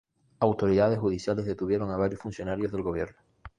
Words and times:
Autoridades 0.39 0.97
judiciales 0.97 1.45
detuvieron 1.45 1.91
a 1.91 1.95
varios 1.95 2.19
funcionarios 2.21 2.71
del 2.71 2.81
gobierno. 2.81 3.17